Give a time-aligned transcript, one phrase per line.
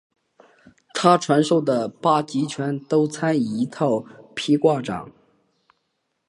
[0.95, 5.11] 他传授的八极拳都参以一套劈挂掌。